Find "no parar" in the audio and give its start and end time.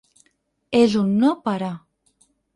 1.25-1.71